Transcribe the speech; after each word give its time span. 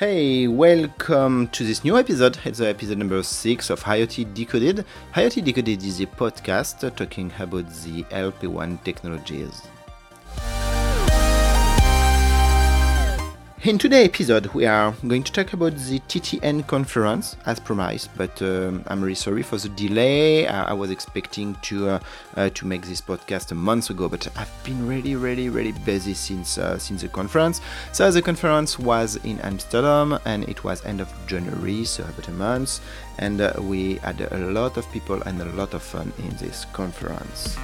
Hey, 0.00 0.48
welcome 0.48 1.48
to 1.48 1.62
this 1.62 1.84
new 1.84 1.98
episode. 1.98 2.38
It's 2.46 2.62
episode 2.62 2.96
number 2.96 3.22
six 3.22 3.68
of 3.68 3.84
IoT 3.84 4.32
Decoded. 4.32 4.86
IoT 5.12 5.44
Decoded 5.44 5.82
is 5.82 6.00
a 6.00 6.06
podcast 6.06 6.96
talking 6.96 7.30
about 7.38 7.68
the 7.84 8.04
LPWAN 8.04 8.82
technologies. 8.82 9.60
In 13.62 13.76
today's 13.76 14.08
episode, 14.08 14.46
we 14.54 14.64
are 14.64 14.94
going 15.06 15.22
to 15.22 15.30
talk 15.30 15.52
about 15.52 15.74
the 15.76 16.00
TTN 16.00 16.66
conference 16.66 17.36
as 17.44 17.60
promised, 17.60 18.08
but 18.16 18.40
um, 18.40 18.82
I'm 18.86 19.02
really 19.02 19.14
sorry 19.14 19.42
for 19.42 19.58
the 19.58 19.68
delay. 19.68 20.46
I, 20.46 20.70
I 20.70 20.72
was 20.72 20.90
expecting 20.90 21.54
to 21.64 21.90
uh, 21.90 22.00
uh, 22.36 22.48
to 22.48 22.66
make 22.66 22.86
this 22.86 23.02
podcast 23.02 23.52
a 23.52 23.54
month 23.54 23.90
ago, 23.90 24.08
but 24.08 24.26
I've 24.34 24.50
been 24.64 24.88
really, 24.88 25.14
really, 25.14 25.50
really 25.50 25.72
busy 25.72 26.14
since 26.14 26.56
uh, 26.56 26.78
since 26.78 27.02
the 27.02 27.08
conference. 27.08 27.60
So 27.92 28.10
the 28.10 28.22
conference 28.22 28.78
was 28.78 29.16
in 29.24 29.38
Amsterdam, 29.40 30.18
and 30.24 30.48
it 30.48 30.64
was 30.64 30.82
end 30.86 31.02
of 31.02 31.12
January, 31.26 31.84
so 31.84 32.04
about 32.04 32.28
a 32.28 32.32
month, 32.32 32.80
and 33.18 33.42
uh, 33.42 33.52
we 33.60 33.96
had 33.96 34.22
a 34.32 34.38
lot 34.38 34.78
of 34.78 34.90
people 34.90 35.20
and 35.24 35.38
a 35.42 35.52
lot 35.52 35.74
of 35.74 35.82
fun 35.82 36.14
in 36.16 36.30
this 36.38 36.64
conference. 36.72 37.58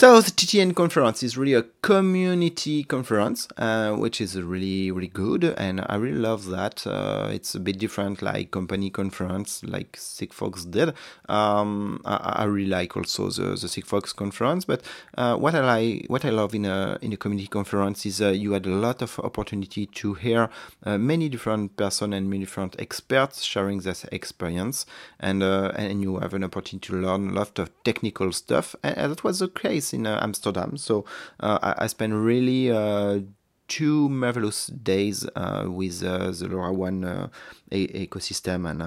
So 0.00 0.20
the 0.20 0.30
TTN 0.30 0.76
conference 0.76 1.24
is 1.24 1.36
really 1.36 1.54
a 1.54 1.64
community 1.82 2.84
conference, 2.84 3.48
uh, 3.56 3.96
which 3.96 4.20
is 4.20 4.40
really 4.40 4.92
really 4.92 5.08
good, 5.08 5.42
and 5.42 5.84
I 5.88 5.96
really 5.96 6.20
love 6.20 6.46
that. 6.50 6.86
Uh, 6.86 7.30
it's 7.32 7.56
a 7.56 7.58
bit 7.58 7.80
different, 7.80 8.22
like 8.22 8.52
company 8.52 8.90
conference, 8.90 9.64
like 9.64 9.96
Sigfox 9.96 10.70
did. 10.70 10.90
Um, 11.28 12.00
I, 12.04 12.42
I, 12.42 12.44
really 12.44 12.70
like 12.70 12.96
also 12.96 13.28
the, 13.28 13.56
the 13.56 13.66
Sigfox 13.66 14.14
conference, 14.14 14.64
but 14.64 14.82
uh, 15.16 15.34
what 15.34 15.56
I 15.56 15.62
like, 15.62 16.06
what 16.06 16.24
I 16.24 16.30
love 16.30 16.54
in 16.54 16.64
a 16.64 16.96
in 17.02 17.12
a 17.12 17.16
community 17.16 17.48
conference 17.48 18.06
is 18.06 18.22
uh, 18.22 18.28
you 18.28 18.52
had 18.52 18.66
a 18.66 18.76
lot 18.76 19.02
of 19.02 19.18
opportunity 19.18 19.86
to 19.86 20.14
hear 20.14 20.48
uh, 20.84 20.96
many 20.96 21.28
different 21.28 21.76
person 21.76 22.12
and 22.12 22.30
many 22.30 22.44
different 22.44 22.76
experts 22.78 23.42
sharing 23.42 23.80
their 23.80 23.96
experience, 24.12 24.86
and 25.18 25.42
uh, 25.42 25.72
and 25.74 26.02
you 26.02 26.20
have 26.20 26.34
an 26.34 26.44
opportunity 26.44 26.86
to 26.86 27.00
learn 27.00 27.30
a 27.30 27.32
lot 27.32 27.58
of 27.58 27.68
technical 27.82 28.30
stuff, 28.30 28.76
and, 28.84 28.96
and 28.96 29.10
that 29.10 29.24
was 29.24 29.40
the 29.40 29.48
case 29.48 29.87
in 29.92 30.06
uh, 30.06 30.18
Amsterdam. 30.22 30.76
So 30.76 31.04
uh, 31.40 31.58
I, 31.62 31.84
I 31.84 31.86
spent 31.86 32.12
really 32.14 32.70
uh, 32.70 33.20
two 33.68 34.08
marvelous 34.08 34.68
days 34.68 35.26
uh, 35.36 35.66
with 35.68 36.02
uh, 36.02 36.30
the 36.30 36.48
LoRaWAN 36.48 37.04
uh, 37.04 37.28
e- 37.70 38.06
ecosystem 38.06 38.68
and, 38.68 38.82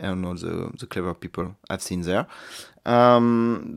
and 0.00 0.24
all 0.24 0.34
the, 0.34 0.70
the 0.78 0.86
clever 0.86 1.14
people 1.14 1.56
I've 1.68 1.82
seen 1.82 2.02
there. 2.02 2.26
Um, 2.86 3.76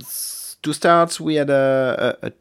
to 0.62 0.74
start, 0.74 1.20
we 1.20 1.36
had 1.36 1.50
a, 1.50 2.18
a, 2.22 2.28
a 2.28 2.32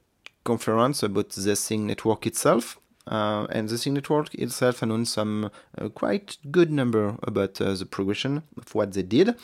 conference 0.44 1.02
about 1.02 1.30
the 1.30 1.56
Thing 1.56 1.86
network 1.86 2.26
itself. 2.26 2.78
And 3.06 3.68
the 3.68 3.78
Thing 3.78 3.94
network 3.94 4.34
itself 4.34 4.82
announced 4.82 5.14
some 5.14 5.50
quite 5.94 6.36
good 6.50 6.70
number 6.70 7.16
about 7.22 7.54
the 7.54 7.86
progression 7.90 8.42
of 8.56 8.74
what 8.74 8.92
they 8.92 9.02
did. 9.02 9.34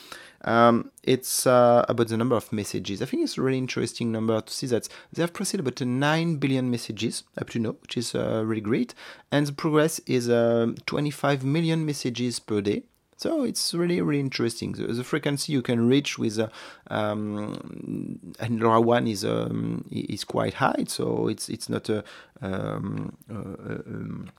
Um, 0.44 0.92
it's 1.02 1.46
uh, 1.46 1.84
about 1.88 2.08
the 2.08 2.16
number 2.16 2.36
of 2.36 2.52
messages. 2.52 3.02
I 3.02 3.06
think 3.06 3.24
it's 3.24 3.38
a 3.38 3.42
really 3.42 3.58
interesting 3.58 4.12
number 4.12 4.40
to 4.40 4.52
see 4.52 4.66
that 4.68 4.88
they 5.12 5.22
have 5.22 5.32
processed 5.32 5.60
about 5.60 5.80
9 5.80 6.36
billion 6.36 6.70
messages 6.70 7.24
up 7.40 7.50
to 7.50 7.58
now, 7.58 7.76
which 7.82 7.96
is 7.96 8.14
uh, 8.14 8.42
really 8.44 8.60
great. 8.60 8.94
And 9.32 9.46
the 9.46 9.52
progress 9.52 9.98
is 10.00 10.28
uh, 10.28 10.72
25 10.86 11.44
million 11.44 11.84
messages 11.84 12.38
per 12.38 12.60
day. 12.60 12.84
So 13.16 13.42
it's 13.42 13.74
really, 13.74 14.00
really 14.00 14.20
interesting. 14.20 14.72
The, 14.72 14.86
the 14.92 15.02
frequency 15.02 15.52
you 15.52 15.60
can 15.60 15.88
reach 15.88 16.20
with 16.20 16.38
uh, 16.38 16.48
um, 16.88 18.20
and 18.38 19.08
is 19.08 19.24
um, 19.24 19.84
is 19.90 20.22
quite 20.22 20.54
high. 20.54 20.84
So 20.86 21.26
it's 21.26 21.48
it's 21.48 21.68
not 21.68 21.88
a, 21.88 22.04
um, 22.40 23.16
um 23.28 24.30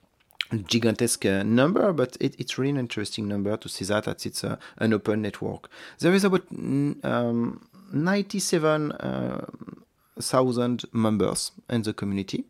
gigantesque 0.52 1.26
uh, 1.26 1.44
number, 1.44 1.94
but 1.94 2.18
it, 2.20 2.36
it's 2.40 2.58
really 2.58 2.72
an 2.72 2.78
interesting 2.78 3.28
number 3.28 3.56
to 3.58 3.70
see 3.70 3.86
that 3.86 4.26
it's 4.26 4.44
uh, 4.44 4.58
an 4.78 4.94
open 4.94 5.22
network. 5.22 5.70
There 6.00 6.14
is 6.14 6.24
about 6.24 6.46
um, 6.52 7.62
97,000 7.94 10.84
uh, 10.84 10.88
members 10.92 11.52
in 11.70 11.84
the 11.84 11.94
community. 11.94 12.46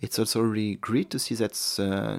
It's 0.00 0.18
also 0.18 0.40
really 0.40 0.74
great 0.76 1.10
to 1.10 1.18
see 1.18 1.34
that 1.36 1.54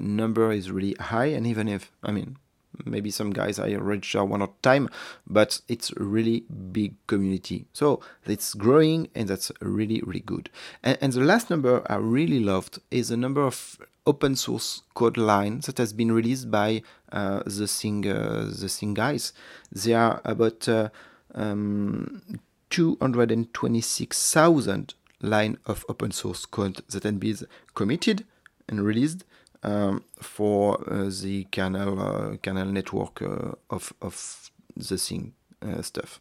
number 0.02 0.52
is 0.52 0.72
really 0.72 0.96
high, 1.00 1.26
and 1.26 1.46
even 1.48 1.68
if, 1.68 1.92
I 2.04 2.12
mean, 2.12 2.38
maybe 2.86 3.12
some 3.12 3.32
guys 3.32 3.60
I 3.60 3.74
register 3.76 4.24
one 4.24 4.42
or 4.42 4.54
time, 4.62 4.90
but 5.28 5.60
it's 5.68 5.92
a 5.92 6.04
really 6.04 6.46
big 6.72 6.96
community. 7.08 7.66
So 7.74 8.00
it's 8.26 8.54
growing 8.54 9.10
and 9.16 9.28
that's 9.28 9.52
really, 9.62 10.02
really 10.02 10.22
good. 10.22 10.50
And, 10.84 10.98
and 11.02 11.14
the 11.14 11.22
last 11.22 11.50
number 11.50 11.84
I 11.90 11.96
really 11.96 12.40
loved 12.40 12.80
is 12.90 13.10
the 13.10 13.18
number 13.18 13.42
of 13.42 13.78
open 14.06 14.36
source 14.36 14.84
code 14.94 15.18
lines 15.18 15.66
that 15.68 15.78
has 15.78 15.94
been 15.94 16.12
released 16.12 16.50
by 16.50 16.82
uh, 17.12 17.44
the 17.46 17.68
Thing 17.68 18.08
uh, 18.08 18.50
the 18.50 18.70
Thing 18.70 18.94
guys. 18.94 19.34
There 19.72 20.00
are 20.00 20.22
about 20.26 20.68
uh, 20.68 20.90
um, 21.36 22.22
226,000 22.70 24.94
line 25.22 25.58
of 25.66 25.86
open 25.88 26.12
source 26.12 26.46
code 26.46 26.82
that 26.90 27.04
has 27.04 27.14
been 27.14 27.38
committed 27.76 28.26
and 28.68 28.84
released 28.84 29.24
um, 29.64 30.04
for 30.20 30.82
uh, 30.92 31.10
the 31.22 31.46
kernel 31.52 32.00
uh, 32.00 32.38
kernel 32.38 32.66
network 32.66 33.22
uh, 33.22 33.52
of 33.70 33.94
of 34.02 34.52
the 34.76 34.98
thing 34.98 35.34
stuff. 35.82 36.20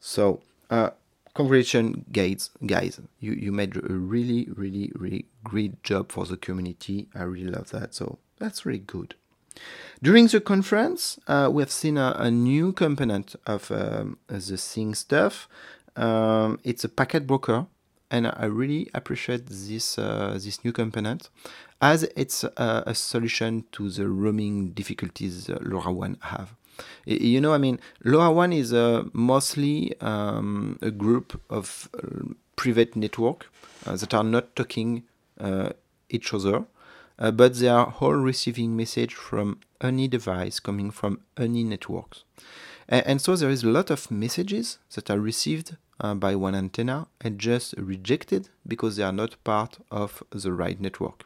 So 0.00 0.40
congratulations 1.34 2.04
guys 2.12 2.50
guys 2.66 3.00
you 3.20 3.32
you 3.32 3.52
made 3.52 3.76
a 3.76 3.80
really 3.80 4.48
really 4.54 4.92
really 4.94 5.24
great 5.44 5.82
job 5.82 6.10
for 6.10 6.26
the 6.26 6.36
community. 6.36 7.08
I 7.14 7.22
really 7.22 7.50
love 7.50 7.70
that. 7.70 7.94
So 7.94 8.18
that's 8.38 8.66
really 8.66 8.80
good. 8.80 9.14
During 10.02 10.26
the 10.26 10.40
conference 10.40 11.18
uh, 11.28 11.48
we 11.52 11.62
have 11.62 11.70
seen 11.70 11.98
a, 11.98 12.16
a, 12.18 12.30
new 12.30 12.72
component 12.72 13.36
of 13.46 13.70
um, 13.70 14.18
the 14.26 14.56
thing 14.56 14.94
stuff. 14.94 15.46
Um, 15.94 16.58
it's 16.64 16.84
a 16.84 16.88
packet 16.88 17.26
broker 17.26 17.66
and 18.12 18.26
i 18.26 18.44
really 18.44 18.88
appreciate 18.94 19.46
this 19.46 19.98
uh, 19.98 20.32
this 20.34 20.62
new 20.64 20.72
component 20.72 21.30
as 21.82 22.04
it's 22.14 22.44
a, 22.44 22.84
a 22.86 22.94
solution 22.94 23.64
to 23.72 23.90
the 23.90 24.08
roaming 24.08 24.70
difficulties 24.70 25.48
LoRaWAN 25.48 26.22
have. 26.22 26.54
You 27.04 27.40
know, 27.40 27.52
I 27.52 27.58
mean, 27.58 27.80
LoRaWAN 28.04 28.56
is 28.56 28.72
uh, 28.72 29.02
mostly 29.12 30.00
um, 30.00 30.78
a 30.80 30.92
group 30.92 31.42
of 31.50 31.90
uh, 31.92 32.32
private 32.54 32.94
network 32.94 33.50
uh, 33.84 33.96
that 33.96 34.14
are 34.14 34.24
not 34.24 34.54
talking 34.54 35.02
uh, 35.40 35.70
each 36.08 36.32
other, 36.32 36.64
uh, 37.18 37.32
but 37.32 37.56
they 37.56 37.68
are 37.68 37.92
all 38.00 38.14
receiving 38.14 38.76
message 38.76 39.14
from 39.14 39.58
any 39.80 40.06
device 40.06 40.60
coming 40.60 40.92
from 40.92 41.20
any 41.36 41.64
networks. 41.64 42.22
And, 42.88 43.06
and 43.06 43.20
so 43.20 43.34
there 43.34 43.50
is 43.50 43.64
a 43.64 43.68
lot 43.68 43.90
of 43.90 44.08
messages 44.08 44.78
that 44.94 45.10
are 45.10 45.18
received 45.18 45.76
by 46.16 46.34
one 46.34 46.56
antenna 46.56 47.06
and 47.20 47.38
just 47.38 47.74
rejected 47.78 48.48
because 48.66 48.96
they 48.96 49.04
are 49.04 49.12
not 49.12 49.36
part 49.44 49.78
of 49.88 50.20
the 50.32 50.52
right 50.52 50.80
network 50.80 51.24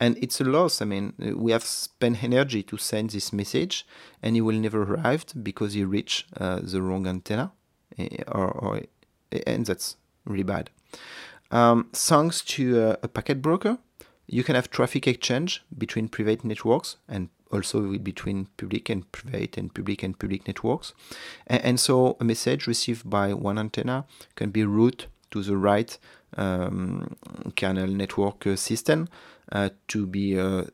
and 0.00 0.16
it's 0.22 0.40
a 0.40 0.44
loss. 0.44 0.80
I 0.80 0.84
mean, 0.84 1.14
we 1.18 1.52
have 1.52 1.64
spent 1.64 2.22
energy 2.22 2.62
to 2.64 2.76
send 2.76 3.10
this 3.10 3.32
message, 3.32 3.86
and 4.22 4.36
it 4.36 4.42
will 4.42 4.56
never 4.56 4.82
arrive 4.82 5.24
because 5.42 5.74
you 5.74 5.86
reach 5.86 6.26
uh, 6.36 6.60
the 6.62 6.80
wrong 6.82 7.06
antenna, 7.06 7.52
eh, 7.98 8.22
or, 8.28 8.50
or, 8.50 8.80
and 9.46 9.66
that's 9.66 9.96
really 10.24 10.44
bad. 10.44 10.70
Um, 11.50 11.88
thanks 11.92 12.42
to 12.42 12.80
uh, 12.80 12.96
a 13.02 13.08
packet 13.08 13.42
broker, 13.42 13.78
you 14.26 14.44
can 14.44 14.54
have 14.54 14.70
traffic 14.70 15.06
exchange 15.08 15.62
between 15.76 16.08
private 16.08 16.44
networks 16.44 16.96
and 17.08 17.30
also 17.50 17.96
between 17.98 18.46
public 18.58 18.90
and 18.90 19.10
private 19.10 19.56
and 19.56 19.74
public 19.74 20.02
and 20.02 20.18
public 20.18 20.46
networks. 20.46 20.92
And, 21.46 21.64
and 21.64 21.80
so 21.80 22.16
a 22.20 22.24
message 22.24 22.66
received 22.66 23.08
by 23.08 23.32
one 23.32 23.58
antenna 23.58 24.04
can 24.36 24.50
be 24.50 24.64
routed 24.64 25.06
to 25.30 25.42
the 25.42 25.56
right 25.56 25.98
um, 26.36 27.16
kernel 27.56 27.88
network 27.88 28.46
uh, 28.46 28.56
system 28.56 29.08
uh, 29.52 29.70
to 29.88 30.06
be 30.06 30.38
uh, 30.38 30.64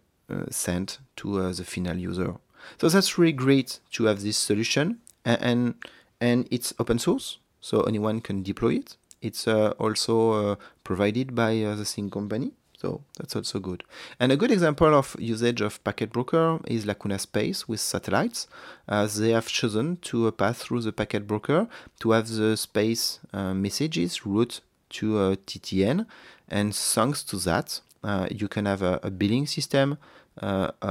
sent 0.50 0.98
to 1.16 1.52
the 1.52 1.64
final 1.64 1.96
user. 1.96 2.34
So 2.78 2.88
that's 2.88 3.18
really 3.18 3.32
great 3.32 3.80
to 3.92 4.04
have 4.04 4.22
this 4.22 4.38
solution, 4.38 5.00
and 5.24 5.74
and, 6.20 6.48
it's 6.50 6.72
open 6.78 6.98
source, 6.98 7.38
so 7.60 7.82
anyone 7.82 8.20
can 8.20 8.42
deploy 8.42 8.76
it. 8.76 8.96
It's 9.20 9.46
also 9.46 10.56
provided 10.82 11.34
by 11.34 11.54
the 11.54 11.84
Thing 11.84 12.10
company. 12.10 12.52
So 12.84 13.00
that's 13.16 13.34
also 13.34 13.60
good. 13.60 13.82
And 14.20 14.30
a 14.30 14.36
good 14.36 14.50
example 14.50 14.94
of 14.94 15.16
usage 15.18 15.62
of 15.62 15.82
packet 15.84 16.12
broker 16.12 16.60
is 16.66 16.84
Lacuna 16.84 17.18
Space 17.18 17.66
with 17.66 17.80
satellites. 17.80 18.46
Uh, 18.86 19.06
they 19.06 19.30
have 19.30 19.48
chosen 19.48 19.96
to 20.08 20.28
uh, 20.28 20.30
pass 20.30 20.58
through 20.58 20.82
the 20.82 20.92
packet 20.92 21.26
broker 21.26 21.66
to 22.00 22.10
have 22.10 22.28
the 22.28 22.58
space 22.58 23.20
uh, 23.32 23.54
messages 23.54 24.26
route 24.26 24.60
to 24.90 25.34
TTN. 25.46 26.04
And 26.48 26.76
thanks 26.76 27.24
to 27.24 27.38
that, 27.38 27.80
uh, 28.02 28.28
you 28.30 28.48
can 28.48 28.66
have 28.66 28.82
a, 28.82 29.00
a 29.02 29.10
billing 29.10 29.46
system 29.46 29.92
uh, 29.92 29.94
uh, 29.94 30.23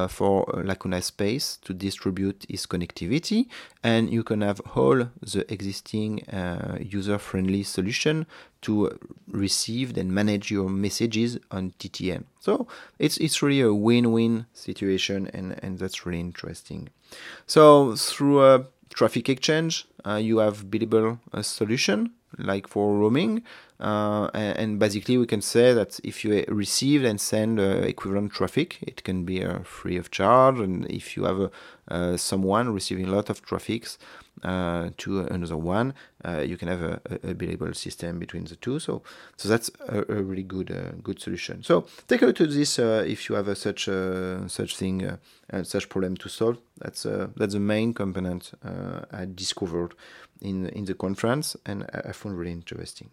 for 0.09 0.45
Lacuna 0.63 1.01
Space 1.01 1.57
to 1.63 1.73
distribute 1.73 2.45
its 2.49 2.65
connectivity, 2.65 3.47
and 3.83 4.09
you 4.09 4.23
can 4.23 4.41
have 4.41 4.61
all 4.75 5.09
the 5.21 5.45
existing 5.51 6.23
uh, 6.29 6.77
user-friendly 6.79 7.63
solution 7.63 8.25
to 8.61 8.97
receive 9.27 9.97
and 9.97 10.11
manage 10.11 10.49
your 10.49 10.69
messages 10.69 11.37
on 11.51 11.73
TTN. 11.79 12.23
So 12.39 12.67
it's 12.99 13.17
it's 13.17 13.41
really 13.41 13.61
a 13.61 13.73
win-win 13.73 14.45
situation, 14.53 15.29
and 15.33 15.59
and 15.63 15.77
that's 15.79 16.05
really 16.05 16.19
interesting. 16.19 16.89
So 17.45 17.95
through 17.95 18.43
a 18.43 18.65
traffic 18.93 19.29
exchange, 19.29 19.85
uh, 20.05 20.15
you 20.15 20.37
have 20.37 20.65
billable 20.65 21.19
uh, 21.33 21.41
solution 21.41 22.11
like 22.37 22.67
for 22.67 22.97
roaming. 22.97 23.43
Uh, 23.79 24.29
and, 24.33 24.79
basically, 24.79 25.17
we 25.17 25.25
can 25.25 25.41
say 25.41 25.73
that 25.73 25.99
if 26.03 26.23
you 26.23 26.45
receive 26.47 27.03
and 27.03 27.19
send 27.19 27.59
uh, 27.59 27.63
equivalent 27.63 28.31
traffic, 28.31 28.77
it 28.81 29.03
can 29.03 29.25
be 29.25 29.43
uh, 29.43 29.59
free 29.63 29.97
of 29.97 30.09
charge. 30.09 30.59
And 30.59 30.85
if 30.89 31.17
you 31.17 31.25
have 31.25 31.41
uh, 31.41 31.49
someone 32.17 32.73
receiving 32.73 33.07
a 33.07 33.11
lot 33.11 33.29
of 33.29 33.41
traffics 33.41 33.97
uh, 34.43 34.89
to 34.97 35.21
another 35.21 35.55
one, 35.55 35.93
uh, 36.25 36.39
you 36.39 36.57
can 36.57 36.67
have 36.67 36.81
a, 36.81 36.99
a, 37.23 37.33
billable 37.33 37.73
system 37.75 38.19
between 38.19 38.43
the 38.45 38.55
two. 38.55 38.79
So, 38.79 39.01
so 39.37 39.47
that's 39.47 39.69
a, 39.87 39.99
a 39.99 40.21
really 40.21 40.43
good 40.43 40.99
good 41.03 41.21
solution. 41.21 41.63
So 41.63 41.85
take 42.07 42.21
a 42.23 42.25
look 42.25 42.41
at 42.41 42.49
this 42.49 42.79
if 42.79 43.29
you 43.29 43.35
have 43.35 43.57
such 43.57 43.85
such 44.47 44.77
thing, 44.77 45.17
and 45.49 45.67
such 45.67 45.87
problem 45.87 46.17
to 46.17 46.29
solve. 46.29 46.57
That's 46.77 47.03
that's 47.37 47.53
the 47.53 47.59
main 47.59 47.93
component 47.93 48.51
I 49.11 49.25
discovered 49.33 49.93
in 50.41 50.67
in 50.69 50.85
the 50.85 50.93
conference, 50.93 51.55
and 51.65 51.85
I, 51.93 52.11
found 52.11 52.37
really 52.37 52.51
interesting. 52.51 53.09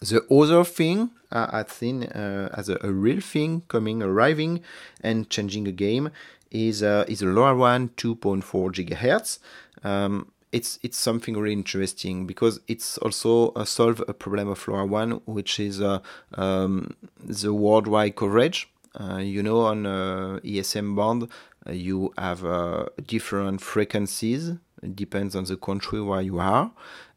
The 0.00 0.24
other 0.30 0.64
thing 0.64 1.10
uh, 1.30 1.48
I've 1.52 1.70
seen 1.70 2.04
uh, 2.04 2.48
as 2.54 2.68
a, 2.68 2.78
a, 2.82 2.90
real 2.90 3.20
thing 3.20 3.62
coming, 3.68 4.02
arriving, 4.02 4.62
and 5.00 5.30
changing 5.30 5.68
a 5.68 5.72
game 5.72 6.10
is 6.52 6.82
is 6.82 7.22
a 7.22 7.26
LoRaWAN 7.26 7.90
2.4 7.96 8.72
gigahertz. 8.72 9.38
Um, 9.82 10.30
it's 10.52 10.78
it's 10.82 10.98
something 10.98 11.36
really 11.36 11.54
interesting 11.54 12.26
because 12.26 12.60
it's 12.68 12.98
also 12.98 13.48
uh, 13.52 13.64
solve 13.64 14.02
a 14.06 14.14
problem 14.14 14.48
of 14.48 14.64
LoRaWAN, 14.64 15.22
which 15.24 15.58
is 15.58 15.80
uh, 15.80 16.00
um, 16.34 16.94
the 17.18 17.52
worldwide 17.52 18.16
coverage. 18.16 18.68
Uh, 18.94 19.16
you 19.16 19.42
know, 19.42 19.60
on 19.60 19.86
uh, 19.86 20.38
ISM 20.44 20.94
band, 20.94 21.26
uh, 21.66 21.72
you 21.72 22.12
have 22.18 22.44
uh, 22.44 22.84
different 23.06 23.62
frequencies 23.62 24.52
it 24.82 24.96
depends 24.96 25.36
on 25.36 25.44
the 25.44 25.56
country 25.56 26.00
where 26.00 26.20
you 26.20 26.38
are. 26.40 26.72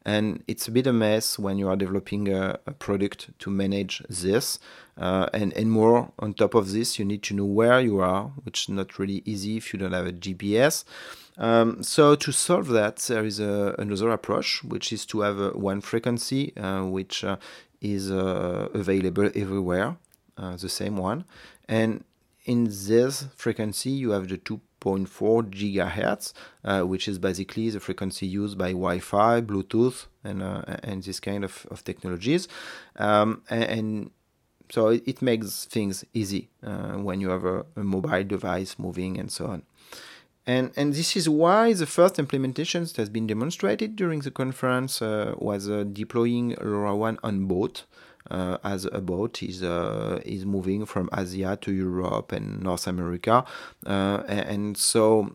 And 0.06 0.44
it's 0.46 0.68
a 0.68 0.70
bit 0.70 0.86
a 0.86 0.92
mess 0.92 1.36
when 1.36 1.58
you 1.58 1.68
are 1.68 1.74
developing 1.74 2.32
a, 2.32 2.60
a 2.64 2.70
product 2.70 3.36
to 3.40 3.50
manage 3.50 4.04
this. 4.08 4.60
Uh, 4.96 5.28
and, 5.34 5.52
and 5.54 5.68
more 5.68 6.12
on 6.20 6.32
top 6.32 6.54
of 6.54 6.70
this, 6.70 6.96
you 6.96 7.04
need 7.04 7.24
to 7.24 7.34
know 7.34 7.44
where 7.44 7.80
you 7.80 7.98
are, 7.98 8.26
which 8.44 8.62
is 8.62 8.68
not 8.68 9.00
really 9.00 9.20
easy 9.24 9.56
if 9.56 9.72
you 9.72 9.80
don't 9.80 9.92
have 9.92 10.06
a 10.06 10.12
GPS. 10.12 10.84
Um, 11.36 11.82
so 11.82 12.14
to 12.14 12.30
solve 12.30 12.68
that, 12.68 12.98
there 12.98 13.24
is 13.24 13.40
a, 13.40 13.74
another 13.80 14.10
approach, 14.10 14.62
which 14.62 14.92
is 14.92 15.04
to 15.06 15.22
have 15.22 15.40
a, 15.40 15.50
one 15.50 15.80
frequency, 15.80 16.56
uh, 16.56 16.84
which 16.84 17.24
uh, 17.24 17.36
is 17.80 18.08
uh, 18.08 18.68
available 18.74 19.28
everywhere, 19.34 19.96
uh, 20.38 20.54
the 20.56 20.68
same 20.68 20.96
one. 20.96 21.24
And 21.68 22.04
in 22.44 22.64
this 22.64 23.26
frequency, 23.34 23.90
you 23.90 24.10
have 24.10 24.28
the 24.28 24.38
two 24.38 24.60
6.4 24.86 25.50
gigahertz, 25.50 26.32
uh, 26.64 26.82
which 26.82 27.08
is 27.08 27.18
basically 27.18 27.70
the 27.70 27.80
frequency 27.80 28.26
used 28.26 28.56
by 28.56 28.70
Wi-Fi, 28.70 29.40
Bluetooth, 29.40 30.06
and 30.24 30.42
uh, 30.42 30.62
and 30.82 31.02
this 31.02 31.20
kind 31.20 31.44
of, 31.44 31.66
of 31.70 31.84
technologies. 31.84 32.48
Um, 32.96 33.42
and, 33.50 33.64
and, 33.64 34.10
so 34.68 34.88
it, 34.88 35.22
makes 35.22 35.64
things 35.64 36.04
easy 36.12 36.48
uh, 36.64 36.94
when 36.94 37.20
you 37.20 37.30
have 37.30 37.44
a, 37.44 37.64
a, 37.76 37.84
mobile 37.84 38.24
device 38.24 38.80
moving 38.80 39.16
and 39.16 39.30
so 39.30 39.46
on. 39.46 39.62
And, 40.44 40.72
and 40.74 40.92
this 40.92 41.14
is 41.14 41.28
why 41.28 41.72
the 41.72 41.86
first 41.86 42.16
implementations 42.16 42.88
that 42.88 42.96
has 42.96 43.08
been 43.08 43.28
demonstrated 43.28 43.94
during 43.94 44.22
the 44.22 44.32
conference 44.32 45.00
uh, 45.00 45.34
was 45.38 45.70
uh, 45.70 45.84
deploying 45.84 46.56
LoRaWAN 46.56 47.18
on 47.22 47.46
boat 47.46 47.84
as 48.30 48.84
a 48.86 49.00
boat 49.00 49.42
is 49.42 49.62
uh, 49.62 50.20
is 50.24 50.44
moving 50.44 50.86
from 50.86 51.08
Asia 51.16 51.58
to 51.60 51.72
Europe 51.72 52.32
and 52.32 52.62
North 52.62 52.86
America, 52.86 53.44
uh, 53.86 54.22
and 54.26 54.76
so 54.76 55.34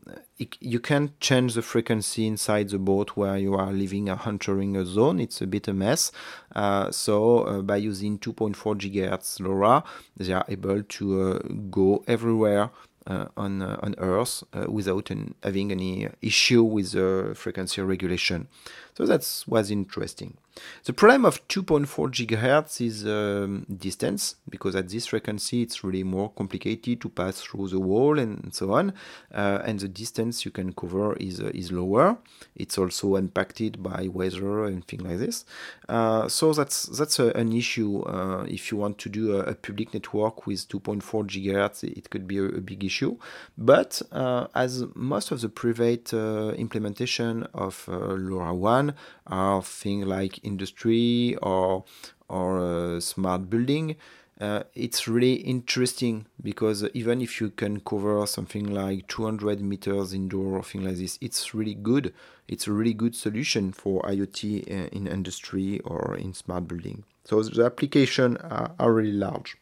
you 0.60 0.80
can't 0.80 1.20
change 1.20 1.54
the 1.54 1.62
frequency 1.62 2.26
inside 2.26 2.70
the 2.70 2.80
boat 2.80 3.12
where 3.16 3.38
you 3.38 3.54
are 3.54 3.72
living 3.72 4.10
or 4.10 4.20
entering 4.26 4.76
a 4.76 4.86
zone. 4.86 5.20
It's 5.20 5.42
a 5.42 5.48
bit 5.48 5.68
a 5.68 5.74
mess. 5.74 6.12
Uh, 6.56 6.92
so 6.92 7.40
uh, 7.42 7.62
by 7.62 7.78
using 7.78 8.18
2.4 8.18 8.56
gigahertz 8.56 9.40
LoRa, 9.40 9.84
they 10.18 10.34
are 10.34 10.46
able 10.48 10.84
to 10.84 11.22
uh, 11.22 11.40
go 11.70 12.04
everywhere 12.08 12.72
uh, 13.08 13.26
on 13.38 13.62
uh, 13.62 13.80
on 13.82 13.96
Earth 13.98 14.44
uh, 14.54 14.66
without 14.70 15.10
an, 15.10 15.36
having 15.44 15.72
any 15.72 16.08
issue 16.22 16.64
with 16.64 16.92
the 16.92 17.34
frequency 17.36 17.82
regulation. 17.82 18.48
So 18.96 19.06
that 19.06 19.44
was 19.48 19.72
interesting. 19.72 20.38
The 20.84 20.94
problem 20.94 21.26
of 21.26 21.48
2.4 21.48 22.12
gigahertz 22.12 22.82
is 22.82 23.06
um, 23.06 23.66
distance, 23.70 24.36
because 24.50 24.76
at 24.76 24.90
this 24.90 25.08
frequency 25.08 25.62
it's 25.62 25.84
really 25.84 26.04
more 26.04 26.30
complicated 26.32 27.02
to 27.02 27.10
pass 27.10 27.42
through 27.42 27.70
the 27.70 27.80
wall 27.80 28.20
and 28.20 28.54
so 28.54 28.74
on, 28.74 28.94
uh, 29.34 29.60
and 29.64 29.80
the 29.80 29.88
distance 29.88 30.44
you 30.44 30.52
can 30.52 30.74
cover 30.74 31.16
is 31.18 31.40
uh, 31.40 31.52
is 31.54 31.72
lower. 31.72 32.18
It's 32.56 32.78
also 32.78 33.16
impacted 33.16 33.82
by 33.82 34.10
weather 34.12 34.66
and 34.66 34.86
things 34.86 35.04
like 35.04 35.20
this. 35.20 35.46
Uh, 35.88 36.28
so 36.28 36.54
that's 36.54 36.84
that's 36.84 37.20
a, 37.20 37.32
an 37.34 37.54
issue. 37.54 38.04
if 38.48 38.72
you 38.72 38.78
want 38.78 38.98
to 38.98 39.10
do 39.10 39.38
a, 39.38 39.40
a, 39.44 39.56
public 39.56 39.94
network 39.94 40.48
with 40.48 40.68
2.4 40.68 41.02
gigahertz, 41.28 41.84
it 41.84 42.10
could 42.10 42.28
be 42.28 42.38
a, 42.38 42.46
a 42.46 42.62
big 42.62 42.84
issue. 42.84 43.18
But 43.58 44.02
as 44.12 44.84
most 44.96 45.32
of 45.32 45.42
the 45.42 45.50
private 45.50 46.14
implementation 46.14 47.44
of 47.54 47.86
LoRaWAN 47.88 48.94
are 49.28 49.62
things 49.62 50.06
like 50.06 50.41
industry 50.44 51.36
or 51.42 51.84
or 52.30 53.00
smart 53.02 53.50
building. 53.50 53.96
Uh, 54.40 54.64
it's 54.74 55.08
really 55.08 55.34
interesting 55.34 56.26
because 56.42 56.84
even 56.96 57.22
if 57.22 57.40
you 57.40 57.52
can 57.52 57.80
cover 57.82 58.26
something 58.26 58.74
like 58.74 59.08
200 59.08 59.62
meters 59.62 60.14
indoor 60.14 60.58
or 60.58 60.64
things 60.64 60.84
like 60.84 60.96
this, 60.96 61.20
it's 61.22 61.54
really 61.54 61.76
good. 61.76 62.12
It's 62.48 62.66
a 62.66 62.72
really 62.72 62.96
good 62.96 63.16
solution 63.16 63.72
for 63.72 64.02
IoT 64.02 64.64
uh, 64.68 64.88
in 64.92 65.06
industry 65.06 65.80
or 65.82 66.16
in 66.16 66.34
smart 66.34 66.68
building. 66.68 67.04
So 67.24 67.44
the 67.44 67.66
application 67.66 68.38
are, 68.38 68.72
are 68.80 68.92
really 68.92 69.12
large. 69.12 69.58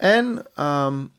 And 0.00 0.46
um, 0.56 1.12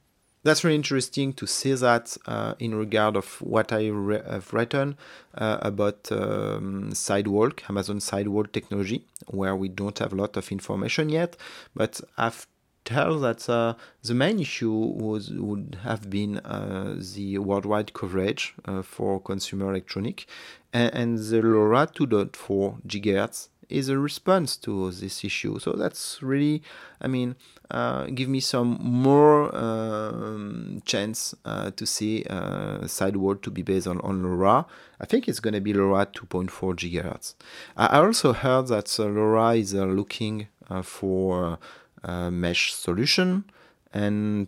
that's 0.47 0.63
really 0.63 0.75
interesting 0.75 1.33
to 1.33 1.45
see 1.45 1.73
that 1.73 2.15
uh, 2.25 2.53
in 2.57 2.73
regard 2.73 3.17
of 3.17 3.41
what 3.41 3.73
I 3.73 3.87
re- 3.89 4.21
have 4.25 4.53
written 4.53 4.97
uh, 5.35 5.57
about 5.61 6.09
um, 6.11 6.93
Sidewalk, 6.93 7.69
Amazon 7.69 7.99
Sidewalk 7.99 8.53
technology, 8.53 9.03
where 9.27 9.57
we 9.57 9.67
don't 9.67 9.99
have 9.99 10.13
a 10.13 10.15
lot 10.15 10.37
of 10.37 10.49
information 10.51 11.09
yet, 11.09 11.35
but 11.75 11.99
I've 12.17 12.47
tell 12.85 13.19
that 13.19 13.49
uh, 13.49 13.73
the 14.03 14.13
main 14.13 14.39
issue 14.39 14.71
was 14.71 15.29
would 15.31 15.77
have 15.83 16.09
been 16.09 16.37
uh, 16.37 16.95
the 17.15 17.37
worldwide 17.37 17.93
coverage 17.93 18.53
uh, 18.63 18.81
for 18.81 19.19
consumer 19.19 19.69
electronic, 19.69 20.25
and, 20.71 20.93
and 20.93 21.17
the 21.17 21.41
LoRa 21.41 21.87
2.4 21.87 22.81
gigahertz 22.87 23.49
is 23.69 23.89
a 23.89 23.97
response 23.97 24.55
to 24.57 24.91
this 24.91 25.23
issue. 25.23 25.59
So 25.59 25.73
that's 25.73 26.21
really, 26.21 26.63
I 27.01 27.07
mean, 27.07 27.35
uh, 27.69 28.05
give 28.05 28.29
me 28.29 28.39
some 28.39 28.77
more 28.81 29.53
um, 29.55 30.81
chance 30.85 31.35
uh, 31.43 31.71
to 31.71 31.85
see 31.85 32.23
uh, 32.29 32.87
Sidewalk 32.87 33.41
to 33.43 33.51
be 33.51 33.61
based 33.61 33.87
on, 33.87 33.99
on 34.01 34.23
LoRa. 34.23 34.65
I 35.01 35.05
think 35.05 35.27
it's 35.27 35.39
going 35.39 35.53
to 35.53 35.61
be 35.61 35.73
LoRa 35.73 36.05
2.4 36.05 36.49
gigahertz. 36.75 37.35
I 37.75 37.99
also 37.99 38.33
heard 38.33 38.67
that 38.67 38.87
uh, 38.99 39.03
LoRa 39.03 39.57
is 39.59 39.75
uh, 39.75 39.85
looking 39.85 40.47
uh, 40.69 40.81
for 40.81 41.59
a 42.03 42.31
mesh 42.31 42.73
solution 42.73 43.45
and 43.93 44.47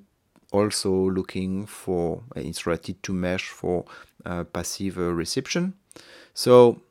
also 0.51 0.91
looking 0.91 1.65
for 1.65 2.23
it's 2.35 2.65
related 2.65 3.01
to 3.03 3.13
mesh 3.13 3.49
for 3.49 3.85
passive 4.53 4.97
reception. 4.97 5.73
So 6.33 6.81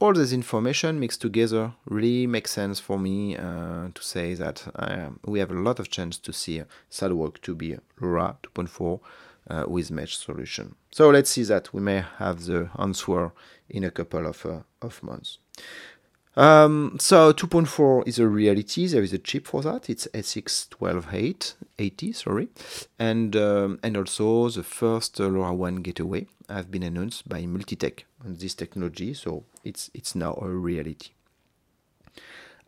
all 0.00 0.14
this 0.14 0.32
information 0.32 0.98
mixed 0.98 1.20
together 1.20 1.72
really 1.84 2.26
makes 2.26 2.50
sense 2.50 2.80
for 2.80 2.98
me 2.98 3.36
uh, 3.36 3.88
to 3.94 4.02
say 4.02 4.34
that 4.34 4.66
uh, 4.74 5.10
we 5.26 5.38
have 5.38 5.50
a 5.50 5.60
lot 5.60 5.78
of 5.78 5.90
chance 5.90 6.16
to 6.16 6.32
see 6.32 6.62
Sidewalk 6.88 7.40
to 7.42 7.54
be 7.54 7.76
LoRa 8.00 8.36
2.4 8.42 9.00
uh, 9.50 9.64
with 9.68 9.90
mesh 9.90 10.16
solution. 10.16 10.74
So 10.90 11.10
let's 11.10 11.30
see 11.30 11.44
that 11.44 11.74
we 11.74 11.82
may 11.82 12.02
have 12.16 12.46
the 12.46 12.70
answer 12.78 13.32
in 13.68 13.84
a 13.84 13.90
couple 13.90 14.26
of, 14.26 14.44
uh, 14.46 14.60
of 14.80 15.02
months. 15.02 15.38
Um, 16.36 16.96
so 17.00 17.32
2.4 17.32 18.06
is 18.06 18.18
a 18.18 18.28
reality. 18.28 18.86
There 18.86 19.02
is 19.02 19.12
a 19.12 19.18
chip 19.18 19.46
for 19.46 19.60
that. 19.62 19.90
It's 19.90 20.06
SX12880, 20.14 22.14
sorry, 22.14 22.48
and 22.98 23.34
um, 23.34 23.80
and 23.82 23.96
also 23.96 24.48
the 24.48 24.62
first 24.62 25.16
LoRaWAN 25.16 25.82
gateway 25.82 26.28
have 26.48 26.70
been 26.70 26.84
announced 26.84 27.28
by 27.28 27.42
Multitech 27.42 28.04
on 28.24 28.36
this 28.36 28.54
technology. 28.54 29.12
So 29.14 29.42
it's 29.64 29.90
it's 29.92 30.14
now 30.14 30.34
a 30.40 30.48
reality. 30.48 31.10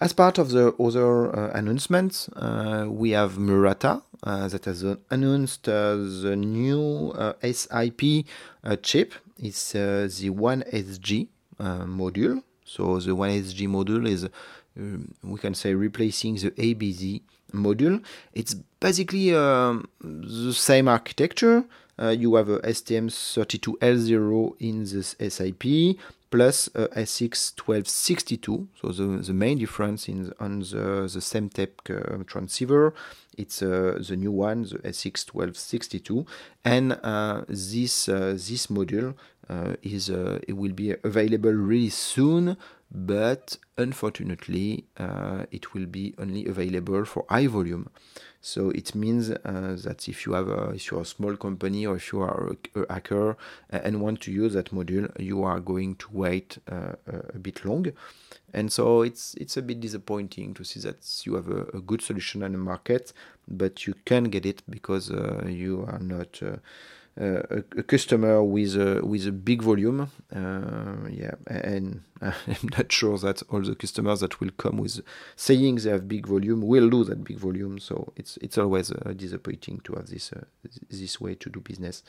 As 0.01 0.13
part 0.13 0.39
of 0.39 0.51
the 0.51 0.75
other 0.83 1.33
uh, 1.33 1.53
announcements, 1.55 2.29
uh, 2.31 2.87
we 2.89 3.11
have 3.11 3.39
Murata 3.39 4.03
uh, 4.25 4.49
that 4.49 4.65
has 4.65 4.83
announced 5.11 5.69
uh, 5.69 5.95
the 5.95 6.35
new 6.37 7.13
uh, 7.13 7.35
SiP 7.43 8.27
uh, 8.65 8.75
chip. 8.83 9.15
It's 9.39 9.77
uh, 9.77 10.09
the 10.11 10.31
1SJ 10.31 11.29
module. 11.61 12.43
So 12.65 12.99
the 12.99 13.13
1SJ 13.13 13.69
module 13.69 14.09
is, 14.09 14.29
um, 14.77 15.15
we 15.23 15.39
can 15.39 15.55
say, 15.55 15.75
replacing 15.75 16.37
the 16.37 16.51
ABZ 16.53 17.21
module. 17.53 18.03
It's 18.33 18.55
basically 18.81 19.35
um, 19.35 19.89
the 20.01 20.53
same 20.53 20.89
architecture. 20.89 21.65
you 21.99 22.35
have 22.35 22.49
a 22.49 22.59
STM32L0 22.61 24.57
in 24.59 24.81
this 24.81 25.15
SiP 25.21 25.97
plus 26.33 26.71
uh, 26.75 26.89
SX1262. 26.97 28.67
So 28.81 28.89
the, 28.89 29.23
the 29.23 29.35
main 29.35 29.59
difference 29.59 30.09
in 30.09 30.33
on 30.41 30.61
the, 30.61 31.09
the 31.13 31.21
Semtech 31.21 31.75
uh, 31.91 32.25
transceiver, 32.25 32.95
it's 33.37 33.63
uh, 33.63 34.03
the 34.09 34.17
new 34.17 34.33
one, 34.33 34.63
the 34.63 34.79
SX1262, 34.79 36.27
and 36.65 36.99
uh, 37.03 37.43
this 37.49 38.09
uh, 38.09 38.33
this 38.33 38.67
module 38.69 39.11
uh, 39.11 39.15
is 39.83 40.09
it 40.09 40.57
will 40.57 40.73
be 40.73 40.95
available 41.05 41.53
really 41.53 41.91
soon. 41.91 42.57
But 42.95 43.57
unfortunately, 43.79 44.85
it 45.51 45.73
will 45.73 45.87
be 45.87 46.15
only 46.19 46.47
available 46.47 47.05
for 47.07 47.25
high 47.29 47.47
volume. 47.47 47.89
So 48.45 48.71
it 48.71 48.97
means 48.97 49.31
uh, 49.31 49.37
that 49.85 50.09
if 50.09 50.27
you 50.27 50.33
have 50.33 50.49
a, 50.49 50.71
if 50.71 50.91
you're 50.91 51.03
a 51.03 51.05
small 51.07 51.37
company 51.37 51.87
or 51.87 51.95
if 51.95 52.13
you 52.13 52.21
are 52.23 52.57
a, 52.75 52.81
a 52.81 52.93
hacker 52.93 53.37
and 53.71 54.01
want 54.01 54.21
to 54.23 54.33
use 54.33 54.55
that 54.55 54.73
module, 54.73 55.09
you 55.19 55.45
are 55.45 55.61
going 55.61 55.95
to 55.95 56.09
wait 56.11 56.59
uh, 56.71 56.95
a 57.07 57.39
bit 57.39 57.65
long. 57.65 57.87
And 58.53 58.71
so 58.73 59.03
it's 59.03 59.35
it's 59.35 59.57
a 59.57 59.63
bit 59.63 59.79
disappointing 59.81 60.55
to 60.55 60.65
see 60.65 60.81
that 60.81 61.23
you 61.25 61.37
have 61.37 61.49
a, 61.49 61.63
a 61.73 61.81
good 61.81 62.03
solution 62.03 62.43
on 62.43 62.51
the 62.51 62.59
market, 62.59 63.13
but 63.47 63.87
you 63.87 63.95
can 64.05 64.25
get 64.25 64.45
it 64.45 64.63
because 64.69 65.13
uh, 65.13 65.45
you 65.47 65.87
are 65.89 66.01
not 66.01 66.43
uh, 67.21 67.25
uh, 67.25 67.43
a, 67.51 67.63
a, 67.79 67.83
customer 67.83 68.43
with 68.43 68.75
a 68.75 69.05
with 69.05 69.27
a 69.27 69.33
big 69.33 69.61
volume. 69.61 70.11
Uh, 70.35 70.97
yeah, 71.11 71.35
and 71.47 72.01
I'm 72.23 72.71
not 72.79 72.91
sure 72.91 73.19
that 73.19 73.43
all 73.51 73.61
the 73.61 73.75
customers 73.75 74.21
that 74.21 74.41
will 74.41 74.53
come 74.57 74.79
with 74.79 75.03
saying 75.37 75.75
they 75.77 75.91
have 75.91 76.09
big 76.09 76.27
volume 76.27 76.63
will 76.63 76.89
do 76.89 77.05
that 77.05 77.23
big 77.23 77.39
volume. 77.39 77.79
So 77.79 78.15
it's 78.17 78.39
it's 78.39 78.57
always 78.57 78.93
uh, 78.93 79.13
disappointing 79.15 79.81
to 79.85 79.93
have 79.95 80.07
this 80.07 80.33
this 80.89 81.21
way 81.21 81.35
to 81.35 81.51
do 81.51 81.61
business, 81.61 82.03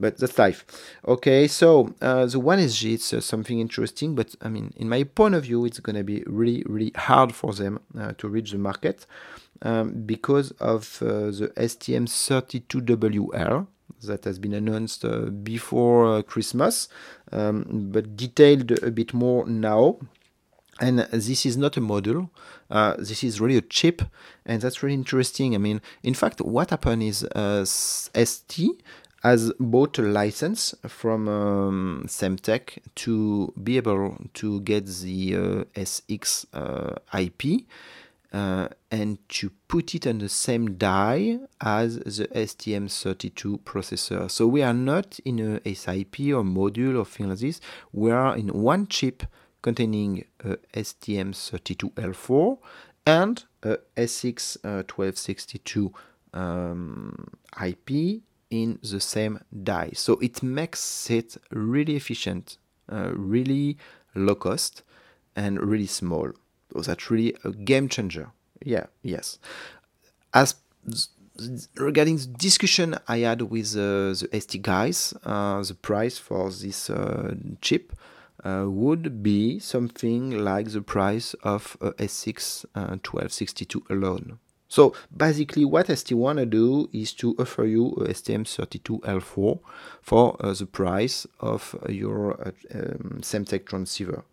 but 0.00 0.16
that's 0.16 0.38
life. 0.38 0.64
Okay, 1.06 1.48
so 1.48 1.94
the 2.00 2.40
one 2.40 2.58
SJ 2.58 2.94
it's 2.94 3.26
something 3.26 3.60
interesting, 3.60 4.14
but 4.14 4.34
I 4.40 4.48
mean, 4.48 4.72
in 4.76 4.88
my 4.88 5.04
point 5.04 5.34
of 5.34 5.44
view, 5.44 5.66
it's 5.66 5.80
gonna 5.80 6.02
be 6.02 6.24
really 6.26 6.64
really 6.66 6.92
hard 6.96 7.34
for 7.34 7.52
them 7.52 7.80
to 8.16 8.28
reach 8.28 8.52
the 8.52 8.58
market. 8.58 9.04
Um, 9.62 10.02
because 10.04 10.50
of 10.60 11.00
uh, 11.00 11.30
the 11.30 11.50
STM32WL 11.56 13.66
that 14.02 14.24
has 14.24 14.38
been 14.38 14.52
announced 14.52 15.04
uh, 15.04 15.26
before 15.26 16.18
uh, 16.18 16.22
Christmas, 16.22 16.88
um, 17.32 17.88
but 17.92 18.16
detailed 18.16 18.72
a 18.82 18.90
bit 18.90 19.14
more 19.14 19.46
now. 19.46 19.98
And 20.78 20.98
this 21.10 21.46
is 21.46 21.56
not 21.56 21.78
a 21.78 21.80
module. 21.80 22.28
Uh, 22.70 22.96
this 22.98 23.24
is 23.24 23.40
really 23.40 23.56
a 23.56 23.62
chip, 23.62 24.02
and 24.44 24.60
that's 24.60 24.82
really 24.82 24.94
interesting. 24.94 25.54
I 25.54 25.58
mean, 25.58 25.80
in 26.02 26.12
fact, 26.12 26.40
what 26.42 26.68
happened 26.68 27.02
is 27.02 27.24
uh, 27.24 27.64
ST 27.64 28.82
has 29.22 29.52
bought 29.58 29.98
a 29.98 30.02
license 30.02 30.74
from 30.86 31.28
um, 31.28 32.04
Semtech 32.06 32.78
to 32.96 33.54
be 33.62 33.78
able 33.78 34.18
to 34.34 34.60
get 34.60 34.84
the 34.86 35.32
SX 35.74 36.44
IP 37.14 37.64
uh, 38.32 38.68
and 38.90 39.18
to 39.28 39.50
put 39.68 39.94
it 39.94 40.06
on 40.06 40.18
the 40.18 40.28
same 40.28 40.76
die 40.76 41.38
as 41.60 41.96
the 41.98 42.28
STM32 42.34 43.60
processor. 43.60 44.30
So 44.30 44.46
we 44.46 44.62
are 44.62 44.74
not 44.74 45.18
in 45.24 45.60
a 45.64 45.74
SiP 45.74 46.20
or 46.34 46.42
module 46.42 46.98
or 46.98 47.04
thing 47.04 47.28
like 47.28 47.38
this. 47.38 47.60
We 47.92 48.10
are 48.10 48.36
in 48.36 48.48
one 48.48 48.86
chip 48.88 49.22
containing 49.62 50.24
a 50.44 50.56
STM32L4 50.74 52.58
and 53.06 53.44
a 53.62 53.78
SX1262 53.96 55.92
um, 56.34 57.28
IP 57.64 58.22
in 58.50 58.78
the 58.82 59.00
same 59.00 59.40
die. 59.62 59.90
So 59.94 60.18
it 60.20 60.42
makes 60.42 61.10
it 61.10 61.36
really 61.50 61.96
efficient, 61.96 62.58
uh, 62.90 63.12
really 63.14 63.78
low 64.14 64.34
cost, 64.34 64.82
and 65.34 65.60
really 65.60 65.86
small. 65.86 66.32
So 66.72 66.80
that's 66.82 67.10
really 67.10 67.34
a 67.44 67.50
game 67.50 67.88
changer. 67.88 68.30
Yeah, 68.64 68.86
yes. 69.02 69.38
As 70.34 70.56
regarding 71.76 72.16
the 72.16 72.26
discussion 72.26 72.96
I 73.08 73.18
had 73.18 73.42
with 73.42 73.76
uh, 73.76 74.14
the 74.14 74.28
ST 74.32 74.62
guys, 74.62 75.14
uh, 75.24 75.62
the 75.62 75.74
price 75.74 76.18
for 76.18 76.50
this 76.50 76.90
uh, 76.90 77.34
chip 77.60 77.92
uh, 78.44 78.64
would 78.66 79.22
be 79.22 79.58
something 79.58 80.30
like 80.30 80.70
the 80.70 80.82
price 80.82 81.34
of 81.42 81.76
a 81.80 81.92
SX 81.92 82.64
1262 82.74 83.78
uh, 83.78 83.94
alone. 83.94 84.38
So 84.68 84.94
basically, 85.16 85.64
what 85.64 85.86
ST 85.86 86.16
want 86.16 86.38
to 86.38 86.46
do 86.46 86.88
is 86.92 87.12
to 87.14 87.36
offer 87.38 87.64
you 87.64 87.92
a 87.92 88.08
STM32L4 88.08 89.60
for 90.02 90.36
uh, 90.40 90.52
the 90.52 90.66
price 90.66 91.26
of 91.40 91.76
your 91.88 92.52
um, 92.74 93.20
Semtech 93.22 93.66
transceiver 93.66 94.24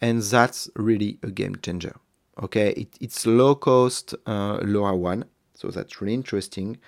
and 0.00 0.22
that's 0.22 0.70
really 0.76 1.18
a 1.22 1.30
game 1.30 1.56
changer. 1.62 1.96
Okay, 2.42 2.70
it, 2.72 2.96
it's 3.00 3.26
low 3.26 3.54
cost 3.54 4.14
uh, 4.26 4.58
LoRaWAN, 4.58 5.24
so 5.54 5.68
that's 5.68 6.00
really 6.00 6.14
interesting. 6.14 6.78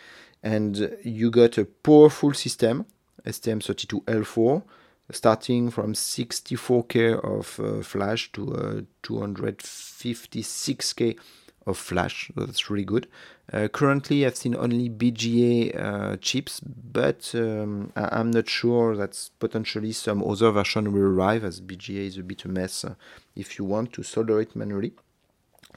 And 0.42 0.96
you 1.02 1.30
got 1.30 1.58
a 1.58 1.64
powerful 1.64 2.34
system, 2.34 2.86
STM32L4, 3.24 4.62
starting 5.10 5.70
from 5.70 5.94
64K 5.94 7.18
of 7.24 7.60
uh, 7.60 7.82
flash 7.82 8.30
to 8.32 8.54
uh, 8.54 8.82
256K 9.02 11.18
of 11.66 11.78
flash. 11.78 12.30
So 12.34 12.44
that's 12.44 12.70
really 12.70 12.84
good. 12.84 13.08
Uh, 13.50 13.66
currently, 13.68 14.26
I've 14.26 14.36
seen 14.36 14.54
only 14.54 14.90
BGA 14.90 15.74
uh, 15.82 16.16
chips, 16.18 16.60
but 16.60 17.30
um, 17.34 17.92
I- 17.96 18.20
am 18.20 18.30
not 18.30 18.46
sure 18.48 18.94
that 18.96 19.30
potentially 19.38 19.92
some 19.92 20.22
other 20.22 20.50
version 20.50 20.92
will 20.92 21.02
arrive 21.02 21.44
as 21.44 21.60
BGA 21.60 22.06
is 22.08 22.18
a 22.18 22.22
bit 22.22 22.44
a 22.44 22.48
mess 22.48 22.84
uh, 22.84 22.94
if 23.34 23.58
you 23.58 23.64
want 23.64 23.94
to 23.94 24.02
solder 24.02 24.40
it 24.40 24.54
manually. 24.54 24.92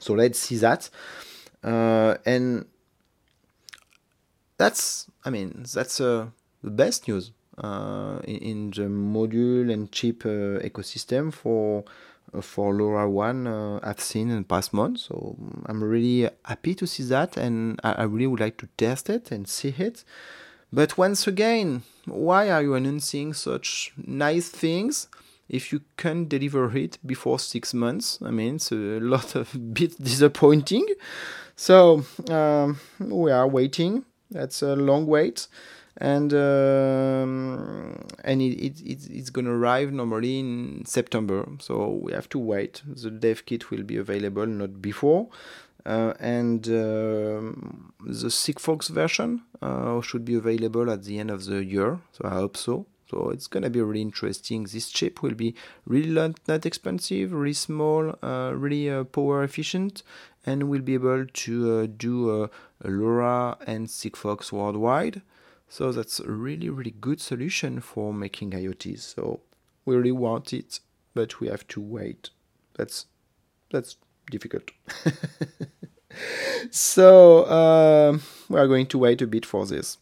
So 0.00 0.12
let's 0.12 0.38
see 0.38 0.56
that. 0.56 0.90
Uh, 1.64 2.16
and 2.26 2.66
that's, 4.58 5.06
I 5.24 5.30
mean, 5.30 5.64
that's 5.72 5.98
uh, 5.98 6.26
the 6.62 6.70
best 6.70 7.08
news 7.08 7.30
uh, 7.56 8.18
in, 8.24 8.36
in, 8.36 8.70
the 8.70 8.82
module 8.82 9.72
and 9.72 9.90
chip 9.90 10.24
ecosystem 10.24 11.32
for 11.32 11.84
for 12.40 12.72
LoRaWAN 12.72 13.46
uh, 13.46 13.80
I've 13.82 14.00
seen 14.00 14.30
in 14.30 14.44
past 14.44 14.72
months. 14.72 15.02
So 15.02 15.36
I'm 15.66 15.82
really 15.82 16.28
happy 16.44 16.74
to 16.76 16.86
see 16.86 17.02
that, 17.04 17.36
and 17.36 17.80
I, 17.84 17.92
I, 17.92 18.02
really 18.04 18.26
would 18.26 18.40
like 18.40 18.56
to 18.58 18.68
test 18.76 19.10
it 19.10 19.30
and 19.30 19.46
see 19.46 19.74
it. 19.76 20.04
But 20.72 20.96
once 20.96 21.26
again, 21.26 21.82
why 22.06 22.50
are 22.50 22.62
you 22.62 22.74
announcing 22.74 23.34
such 23.34 23.92
nice 23.96 24.48
things 24.48 25.08
if 25.48 25.72
you 25.72 25.82
can't 25.98 26.28
deliver 26.28 26.74
it 26.76 26.98
before 27.04 27.38
six 27.38 27.74
months? 27.74 28.18
I 28.24 28.30
mean, 28.30 28.56
it's 28.56 28.72
a 28.72 28.74
lot 29.00 29.34
of 29.34 29.74
bit 29.74 30.02
disappointing. 30.02 30.86
So 31.56 32.04
um, 32.30 32.80
we 32.98 33.30
are 33.30 33.46
waiting. 33.46 34.04
That's 34.30 34.62
a 34.62 34.74
long 34.74 35.06
wait 35.06 35.46
and 35.98 36.32
um, 36.32 37.98
and 38.24 38.40
it, 38.40 38.58
it, 38.58 38.80
it, 38.80 39.10
it's 39.10 39.30
going 39.30 39.44
to 39.44 39.50
arrive 39.50 39.92
normally 39.92 40.38
in 40.38 40.84
September. 40.86 41.46
So 41.60 42.00
we 42.02 42.12
have 42.12 42.28
to 42.30 42.38
wait. 42.38 42.82
The 42.86 43.10
dev 43.10 43.44
kit 43.44 43.70
will 43.70 43.82
be 43.82 43.96
available 43.96 44.46
not 44.46 44.80
before. 44.80 45.28
Uh, 45.84 46.14
and 46.20 46.68
um, 46.68 47.92
the 48.06 48.28
Sigfox 48.28 48.88
version 48.88 49.42
uh, 49.60 50.00
should 50.00 50.24
be 50.24 50.36
available 50.36 50.88
at 50.90 51.02
the 51.02 51.18
end 51.18 51.30
of 51.30 51.44
the 51.44 51.64
year. 51.64 51.98
So 52.12 52.24
I 52.24 52.34
hope 52.34 52.56
so. 52.56 52.86
So 53.10 53.28
it's 53.30 53.46
gonna 53.46 53.68
be 53.68 53.82
really 53.82 54.00
interesting. 54.00 54.64
This 54.64 54.88
chip 54.88 55.22
will 55.22 55.34
be 55.34 55.54
really 55.84 56.08
not, 56.08 56.38
not 56.48 56.64
expensive, 56.64 57.32
really 57.32 57.52
small, 57.52 58.14
uh, 58.22 58.52
really 58.54 58.88
uh, 58.88 59.04
power 59.04 59.42
efficient, 59.42 60.02
and 60.46 60.70
will 60.70 60.80
be 60.80 60.94
able 60.94 61.26
to 61.26 61.72
uh, 61.72 61.86
do 61.94 62.44
uh, 62.44 62.48
LoRa 62.84 63.58
and 63.66 63.88
Sigfox 63.88 64.50
worldwide. 64.50 65.20
So 65.72 65.90
that's 65.90 66.20
a 66.20 66.30
really, 66.30 66.68
really 66.68 66.90
good 66.90 67.18
solution 67.18 67.80
for 67.80 68.12
making 68.12 68.50
IoTs. 68.50 69.14
So 69.14 69.40
we 69.86 69.96
really 69.96 70.12
want 70.12 70.52
it, 70.52 70.80
but 71.14 71.40
we 71.40 71.48
have 71.48 71.66
to 71.68 71.80
wait. 71.80 72.28
That's 72.76 73.06
that's 73.70 73.96
difficult. 74.30 74.70
so 76.70 77.44
uh, 77.44 78.18
we 78.50 78.60
are 78.60 78.66
going 78.66 78.84
to 78.88 78.98
wait 78.98 79.22
a 79.22 79.26
bit 79.26 79.46
for 79.46 79.64
this. 79.64 79.96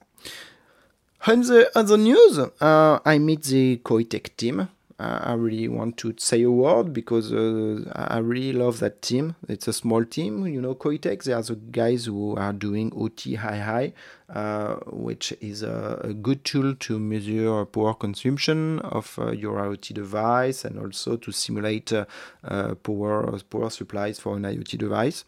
On 1.28 1.40
the 1.42 1.70
other 1.78 1.96
news, 1.96 2.40
uh, 2.40 2.98
I 3.04 3.18
meet 3.18 3.44
the 3.44 3.76
Qoitech 3.84 4.36
team 4.36 4.70
I 5.00 5.32
really 5.32 5.66
want 5.66 5.96
to 5.98 6.14
say 6.18 6.42
a 6.42 6.50
word 6.50 6.92
because 6.92 7.32
uh, 7.32 7.90
I 7.94 8.18
really 8.18 8.52
love 8.52 8.80
that 8.80 9.00
team. 9.00 9.34
It's 9.48 9.66
a 9.66 9.72
small 9.72 10.04
team, 10.04 10.46
you 10.46 10.60
know. 10.60 10.74
Qoitech, 10.74 11.24
they 11.24 11.32
are 11.32 11.42
the 11.42 11.56
guys 11.56 12.04
who 12.04 12.36
are 12.36 12.52
doing 12.52 12.92
OT 12.94 13.36
high 13.36 13.58
high, 13.58 13.92
uh, 14.28 14.74
which 14.86 15.32
is 15.40 15.62
a, 15.62 16.00
a, 16.04 16.12
good 16.12 16.44
tool 16.44 16.74
to 16.74 16.98
measure 16.98 17.64
power 17.64 17.94
consumption 17.94 18.78
of 18.80 19.18
uh, 19.18 19.30
your 19.30 19.56
IoT 19.56 19.94
device 19.94 20.66
and 20.66 20.78
also 20.78 21.16
to 21.16 21.32
simulate 21.32 21.92
uh, 21.92 22.04
uh, 22.44 22.74
power 22.74 23.38
power 23.48 23.70
supplies 23.70 24.20
for 24.20 24.36
an 24.36 24.42
IoT 24.42 24.76
device. 24.76 25.24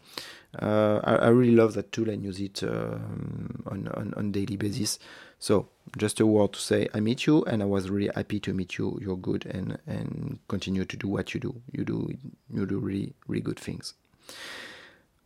Uh, 0.61 0.99
I, 1.03 1.15
I, 1.15 1.27
really 1.29 1.55
love 1.55 1.73
that 1.73 1.91
tool 1.91 2.09
and 2.09 2.23
use 2.23 2.39
it 2.39 2.61
um, 2.61 3.63
on, 3.65 3.87
on 3.87 4.13
on 4.15 4.31
daily 4.31 4.55
basis. 4.55 4.99
So 5.43 5.67
just 5.97 6.21
a 6.21 6.25
word 6.25 6.53
to 6.53 6.59
say 6.61 6.87
I 6.93 7.01
meet 7.01 7.27
you, 7.27 7.43
and 7.43 7.61
I 7.61 7.65
was 7.65 7.89
really 7.89 8.09
happy 8.15 8.39
to 8.39 8.53
meet 8.53 8.77
you. 8.77 8.97
You're 9.01 9.17
good, 9.17 9.45
and 9.45 9.77
and 9.85 10.39
continue 10.47 10.85
to 10.85 10.95
do 10.95 11.09
what 11.09 11.33
you 11.33 11.41
do. 11.41 11.61
You 11.73 11.83
do 11.83 12.17
you 12.49 12.65
do 12.65 12.79
really 12.79 13.13
really 13.27 13.41
good 13.41 13.59
things. 13.59 13.93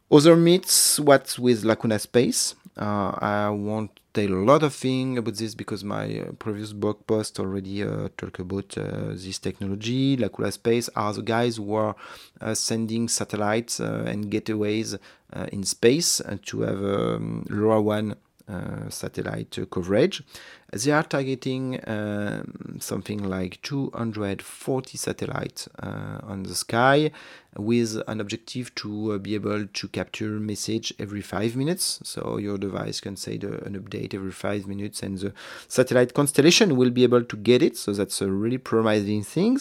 Other 0.09 0.35
meets, 0.35 0.99
what's 0.99 1.37
with 1.37 1.63
Lacuna 1.63 1.99
Space? 1.99 2.55
Uh, 2.75 3.11
I 3.19 3.49
won't 3.49 3.99
tell 4.13 4.31
a 4.33 4.43
lot 4.51 4.63
of 4.63 4.73
things 4.73 5.19
about 5.19 5.35
this 5.35 5.53
because 5.53 5.83
my 5.83 6.21
uh, 6.21 6.31
previous 6.39 6.73
blog 6.73 7.05
post 7.05 7.39
already 7.39 7.83
uh, 7.83 8.09
talked 8.17 8.39
about 8.39 8.75
uh, 8.75 9.09
this 9.11 9.37
technology. 9.37 10.17
Lacuna 10.17 10.51
Space 10.51 10.89
are 10.95 11.13
the 11.13 11.21
guys 11.21 11.57
who 11.57 11.75
are 11.75 11.95
uh, 12.41 12.55
sending 12.55 13.07
satellites 13.07 13.79
uh, 13.79 14.05
and 14.07 14.31
gateways 14.31 14.97
in 15.51 15.63
space 15.63 16.21
to 16.45 16.61
have 16.61 16.83
um, 16.83 17.45
LoRaWAN 17.49 18.13
uh, 18.13 18.15
satellite 18.89 19.69
coverage. 19.69 20.23
They 20.73 20.91
are 20.91 21.03
targeting 21.03 21.79
um, 21.87 22.77
something 22.81 23.23
like 23.23 23.61
240 23.61 24.97
satellites 24.97 25.69
uh, 25.81 26.19
on 26.23 26.43
the 26.43 26.55
sky 26.55 27.11
with 27.57 28.01
an 28.07 28.19
objective 28.19 28.73
to 28.75 29.13
uh, 29.13 29.17
be 29.17 29.35
able 29.35 29.65
to 29.65 29.87
capture 29.87 30.39
message 30.39 30.93
every 30.99 31.21
five 31.21 31.55
minutes. 31.55 31.99
So 32.03 32.37
your 32.37 32.57
device 32.57 32.99
can 32.99 33.15
send 33.15 33.43
an 33.43 33.79
update 33.79 34.13
every 34.13 34.31
five 34.31 34.67
minutes, 34.67 35.01
and 35.01 35.17
the 35.17 35.33
satellite 35.67 36.13
constellation 36.13 36.75
will 36.75 36.91
be 36.91 37.03
able 37.03 37.23
to 37.23 37.37
get 37.37 37.61
it. 37.63 37.77
So 37.77 37.93
that's 37.93 38.21
a 38.21 38.29
really 38.29 38.57
promising 38.57 39.23
thing. 39.23 39.59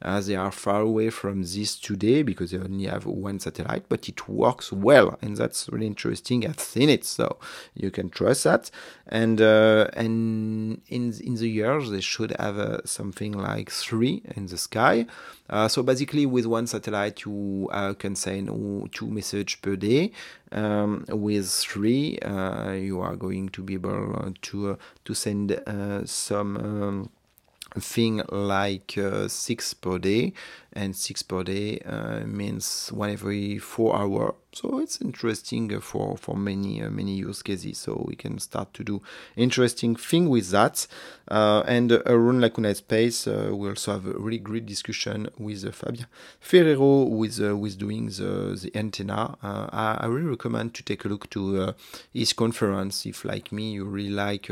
Uh, 0.00 0.20
they 0.20 0.36
are 0.36 0.52
far 0.52 0.82
away 0.82 1.10
from 1.10 1.42
this 1.42 1.76
today 1.76 2.22
because 2.22 2.52
they 2.52 2.58
only 2.58 2.86
have 2.86 3.04
one 3.04 3.40
satellite, 3.40 3.84
but 3.88 4.08
it 4.08 4.28
works 4.28 4.72
well, 4.72 5.18
and 5.20 5.36
that's 5.36 5.68
really 5.70 5.86
interesting. 5.86 6.46
I've 6.46 6.60
seen 6.60 6.88
it, 6.88 7.04
so 7.04 7.38
you 7.74 7.90
can 7.90 8.08
trust 8.10 8.44
that. 8.44 8.70
And 9.08 9.40
uh, 9.40 9.88
and 9.94 10.47
in 10.88 11.12
in 11.20 11.34
the 11.34 11.48
years 11.48 11.90
they 11.90 12.00
should 12.00 12.34
have 12.38 12.58
uh, 12.58 12.78
something 12.84 13.32
like 13.32 13.70
three 13.70 14.22
in 14.36 14.46
the 14.46 14.58
sky. 14.58 15.06
Uh, 15.50 15.68
so 15.68 15.82
basically, 15.82 16.26
with 16.26 16.46
one 16.46 16.66
satellite, 16.66 17.24
you 17.24 17.68
uh, 17.72 17.94
can 17.94 18.14
send 18.14 18.48
two 18.92 19.08
messages 19.08 19.56
per 19.56 19.76
day. 19.76 20.12
Um, 20.52 21.04
with 21.08 21.48
three, 21.48 22.18
uh, 22.20 22.72
you 22.72 23.00
are 23.00 23.16
going 23.16 23.48
to 23.50 23.62
be 23.62 23.74
able 23.74 24.34
to 24.42 24.70
uh, 24.70 24.76
to 25.04 25.14
send 25.14 25.52
uh, 25.52 26.04
some. 26.04 26.56
Um, 26.56 27.10
thing 27.76 28.22
like 28.30 28.96
uh, 28.96 29.28
six 29.28 29.74
per 29.74 29.98
day 29.98 30.32
and 30.72 30.96
six 30.96 31.22
per 31.22 31.42
day 31.42 31.78
uh, 31.80 32.20
means 32.20 32.90
one 32.92 33.10
every 33.10 33.58
four 33.58 33.94
hour 33.94 34.34
so 34.58 34.80
it's 34.80 35.00
interesting 35.00 35.72
uh, 35.72 35.80
for 35.80 36.16
for 36.16 36.36
many 36.36 36.82
uh, 36.82 36.90
many 36.90 37.14
use 37.14 37.42
cases. 37.42 37.78
So 37.78 38.04
we 38.08 38.16
can 38.16 38.38
start 38.40 38.74
to 38.74 38.82
do 38.82 39.02
interesting 39.36 39.94
thing 39.94 40.28
with 40.28 40.50
that. 40.50 40.86
Uh, 41.28 41.62
and 41.66 41.92
uh, 41.92 42.02
around 42.06 42.40
lacuna 42.40 42.74
space 42.74 43.26
uh, 43.28 43.50
we 43.52 43.68
also 43.68 43.92
have 43.92 44.06
a 44.06 44.18
really 44.18 44.38
great 44.38 44.64
discussion 44.64 45.28
with 45.38 45.62
uh, 45.64 45.70
fabien 45.70 46.06
ferrero 46.40 47.02
with 47.02 47.38
with 47.38 47.78
doing 47.78 48.06
the 48.06 48.58
the 48.62 48.70
antenna. 48.74 49.36
I, 49.42 49.98
I, 50.00 50.06
really 50.06 50.30
recommend 50.30 50.74
to 50.74 50.82
take 50.82 51.04
a 51.04 51.08
look 51.08 51.28
to 51.30 51.74
his 52.12 52.32
conference. 52.32 53.06
If 53.06 53.24
like 53.24 53.52
me 53.52 53.72
you 53.72 53.84
really 53.84 54.10
like 54.10 54.50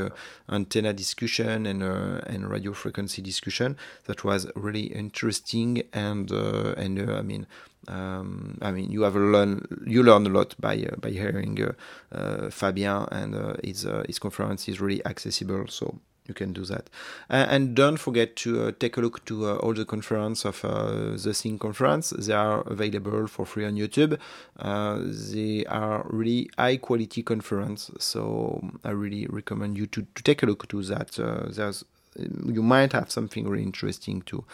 antenna 0.48 0.92
discussion 0.92 1.66
and 1.66 1.82
and 1.82 2.48
radio 2.48 2.72
frequency 2.75 3.22
discussion 3.22 3.76
that 4.04 4.22
was 4.22 4.46
really 4.54 4.86
interesting 5.02 5.82
and 5.92 6.30
and 6.30 7.10
I 7.10 7.22
mean 7.22 7.46
um, 7.88 8.58
I 8.60 8.70
mean, 8.70 8.90
you 8.90 9.02
have 9.02 9.16
learn 9.16 9.66
you 9.86 10.02
learn 10.02 10.26
a 10.26 10.30
lot 10.30 10.54
by 10.60 10.76
uh, 10.76 10.96
by 10.96 11.10
hearing 11.10 11.60
uh, 11.62 11.72
uh, 12.14 12.50
Fabien, 12.50 13.06
and 13.12 13.34
uh, 13.34 13.54
his 13.62 13.86
uh, 13.86 14.04
his 14.06 14.18
conference 14.18 14.68
is 14.68 14.80
really 14.80 15.04
accessible. 15.06 15.66
So 15.68 15.98
you 16.26 16.34
can 16.34 16.52
do 16.52 16.64
that, 16.64 16.90
and 17.28 17.76
don't 17.76 17.98
forget 17.98 18.34
to 18.36 18.64
uh, 18.64 18.72
take 18.80 18.96
a 18.96 19.00
look 19.00 19.25
to 19.26 19.49
all 19.58 19.72
the 19.72 19.84
conference 19.84 20.44
of 20.44 20.62
the 20.62 21.32
Thing 21.32 21.58
conference. 21.58 22.10
They 22.10 22.32
are 22.32 22.62
available 22.62 23.28
for 23.28 23.46
free 23.46 23.64
on 23.64 23.76
YouTube. 23.76 24.18
they 24.58 25.64
are 25.66 26.04
really 26.10 26.50
high 26.58 26.78
quality 26.78 27.22
conference, 27.22 27.92
so 28.00 28.60
I 28.84 28.90
really 28.90 29.26
recommend 29.26 29.78
you 29.78 29.86
to, 29.86 30.06
to 30.14 30.22
take 30.22 30.42
a 30.42 30.46
look 30.46 30.66
to 30.68 30.82
that. 30.82 31.12
there's 31.12 31.84
you 32.18 32.62
might 32.62 32.92
have 32.92 33.10
something 33.10 33.46
really 33.46 33.62
interesting 33.62 34.22
to 34.22 34.44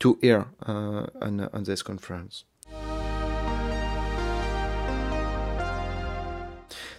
to 0.00 0.18
hear 0.20 0.46
on 0.66 1.48
on 1.52 1.62
this 1.62 1.82
conference. 1.82 2.44